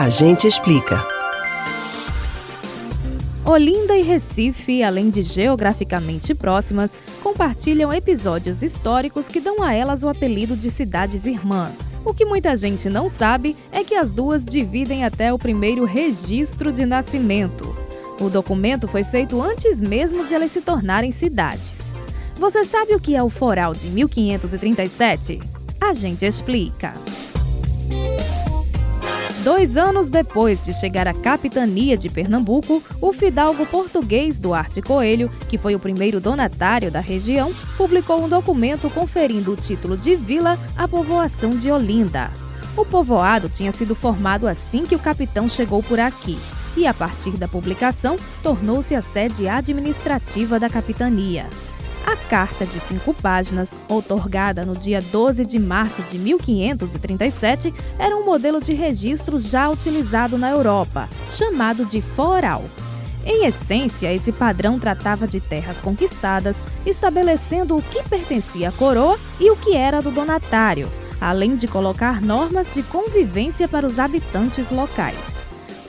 [0.00, 1.06] A gente explica.
[3.44, 10.08] Olinda e Recife, além de geograficamente próximas, compartilham episódios históricos que dão a elas o
[10.08, 11.98] apelido de cidades irmãs.
[12.02, 16.72] O que muita gente não sabe é que as duas dividem até o primeiro registro
[16.72, 17.76] de nascimento.
[18.18, 21.92] O documento foi feito antes mesmo de elas se tornarem cidades.
[22.36, 25.40] Você sabe o que é o Foral de 1537?
[25.78, 26.94] A gente explica.
[29.42, 35.56] Dois anos depois de chegar à capitania de Pernambuco, o fidalgo português Duarte Coelho, que
[35.56, 40.86] foi o primeiro donatário da região, publicou um documento conferindo o título de vila à
[40.86, 42.30] povoação de Olinda.
[42.76, 46.38] O povoado tinha sido formado assim que o capitão chegou por aqui
[46.76, 51.46] e, a partir da publicação, tornou-se a sede administrativa da capitania.
[52.06, 58.24] A carta de cinco páginas, outorgada no dia 12 de março de 1537, era um
[58.24, 62.64] modelo de registro já utilizado na Europa, chamado de foral.
[63.24, 69.50] Em essência, esse padrão tratava de terras conquistadas, estabelecendo o que pertencia à coroa e
[69.50, 70.88] o que era do donatário,
[71.20, 75.39] além de colocar normas de convivência para os habitantes locais.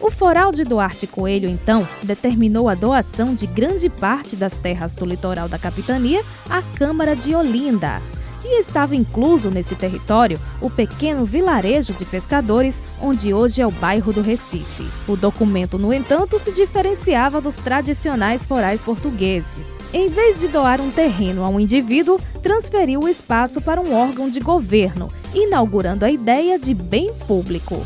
[0.02, 5.06] O foral de Duarte Coelho, então, determinou a doação de grande parte das terras do
[5.06, 8.02] litoral da capitania à Câmara de Olinda.
[8.44, 14.12] E estava incluso nesse território o pequeno vilarejo de pescadores, onde hoje é o bairro
[14.12, 14.90] do Recife.
[15.08, 19.82] O documento, no entanto, se diferenciava dos tradicionais forais portugueses.
[19.94, 24.32] Em vez de doar um terreno a um indivíduo, transferiu o espaço para um órgão
[24.32, 27.86] de governo, inaugurando a ideia de bem público.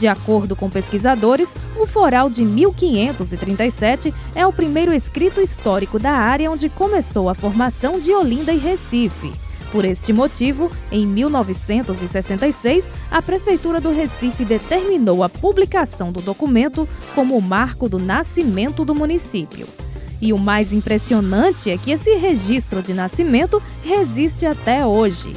[0.00, 6.50] De acordo com pesquisadores, o Foral de 1537 é o primeiro escrito histórico da área
[6.50, 9.30] onde começou a formação de Olinda e Recife.
[9.70, 17.36] Por este motivo, em 1966, a Prefeitura do Recife determinou a publicação do documento como
[17.36, 19.68] o marco do nascimento do município.
[20.18, 25.36] E o mais impressionante é que esse registro de nascimento resiste até hoje.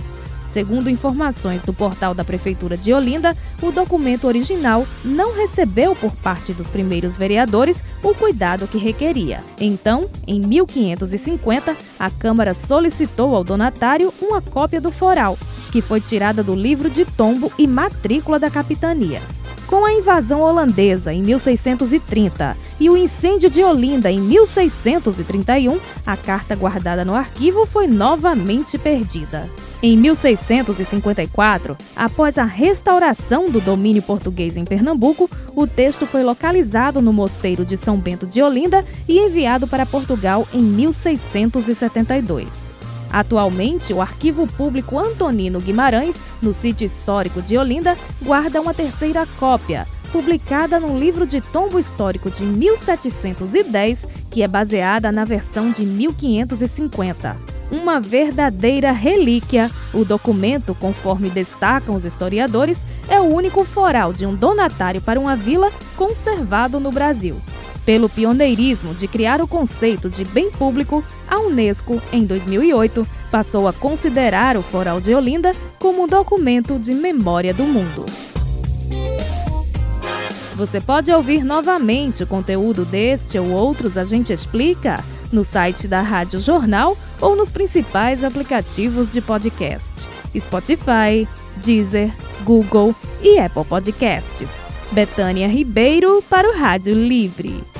[0.54, 6.54] Segundo informações do portal da Prefeitura de Olinda, o documento original não recebeu por parte
[6.54, 9.44] dos primeiros vereadores o cuidado que requeria.
[9.60, 15.40] Então, em 1550, a Câmara solicitou ao donatário uma cópia do foral,
[15.72, 19.22] que foi tirada do livro de tombo e matrícula da capitania.
[19.66, 26.56] Com a invasão holandesa em 1630 e o incêndio de Olinda em 1631, a carta
[26.56, 29.50] guardada no arquivo foi novamente perdida.
[29.86, 37.12] Em 1654, após a restauração do domínio português em Pernambuco, o texto foi localizado no
[37.12, 42.72] mosteiro de São Bento de Olinda e enviado para Portugal em 1672.
[43.12, 49.86] Atualmente, o Arquivo Público Antonino Guimarães, no sítio histórico de Olinda, guarda uma terceira cópia,
[50.14, 57.53] publicada no livro de tombo histórico de 1710, que é baseada na versão de 1550
[57.76, 59.70] uma verdadeira relíquia.
[59.94, 65.36] O documento, conforme destacam os historiadores, é o único foral de um donatário para uma
[65.36, 67.36] vila conservado no Brasil.
[67.86, 73.74] Pelo pioneirismo de criar o conceito de bem público, a Unesco, em 2008, passou a
[73.74, 78.06] considerar o Foral de Olinda como um documento de memória do mundo.
[80.56, 86.02] Você pode ouvir novamente o conteúdo deste ou outros A Gente Explica no site da
[86.02, 89.94] Rádio Jornal ou nos principais aplicativos de podcast:
[90.38, 92.12] Spotify, Deezer,
[92.44, 94.50] Google e Apple Podcasts.
[94.92, 97.73] Betânia Ribeiro para o Rádio Livre.